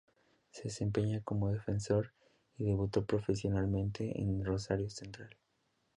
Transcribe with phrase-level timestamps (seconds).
[0.49, 2.11] Se desempeñaba como defensor
[2.57, 5.37] y debutó profesionalmente en Rosario Central.